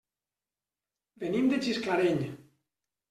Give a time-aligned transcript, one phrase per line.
[1.25, 2.25] Venim de Gisclareny.